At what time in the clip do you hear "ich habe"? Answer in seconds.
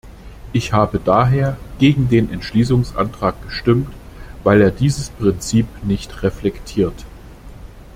0.51-0.99